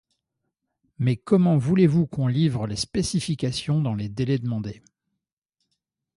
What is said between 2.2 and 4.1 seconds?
vous livre les spécifications dans les